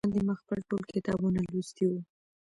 تر 0.03 0.05
ازموینې 0.07 0.11
وړاندې 0.13 0.27
ما 0.27 0.35
خپل 0.41 0.59
ټول 0.69 0.81
کتابونه 0.93 1.39
لوستي 1.51 1.85
وو. 1.89 1.99